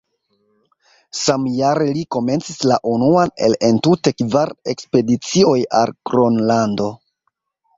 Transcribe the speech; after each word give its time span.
Samjare 1.23 1.85
li 1.97 2.01
komencis 2.15 2.57
la 2.71 2.79
unuan 2.93 3.33
el 3.49 3.57
entute 3.69 4.15
kvar 4.23 4.55
ekspedicioj 4.75 5.55
al 5.83 5.95
Gronlando. 6.13 6.89